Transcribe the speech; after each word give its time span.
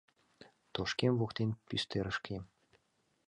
Тошкем 0.73 1.13
воктен 1.19 1.49
пистерышкем 1.67 2.43